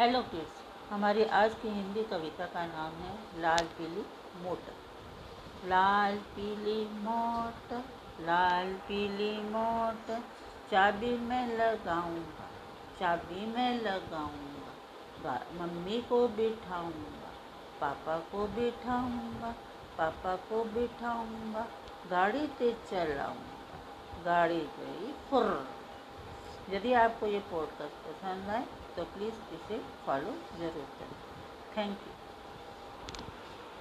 [0.00, 0.58] Hello kids
[0.90, 4.02] हमारी आज की हिंदी कविता का नाम है लाल पीली
[4.42, 7.82] मोटर लाल पीली मोटर
[8.26, 10.20] लाल पीली मोटर
[10.70, 12.46] चाबी में लगाऊँगा,
[13.00, 17.32] चाबी में लगाऊँगा मम्मी को बिठाऊँगा,
[17.80, 19.50] पापा को बिठाऊँगा,
[19.98, 21.66] पापा को बिठाऊँगा,
[22.10, 23.82] गाड़ी तेज चलाऊँगा,
[24.24, 25.44] गाड़ी गई फुर
[26.70, 28.64] यदि आपको ये पॉडकास्ट पसंद आए
[28.96, 31.16] तो प्लीज़ इसे फॉलो ज़रूर करें।
[31.76, 32.12] Thank you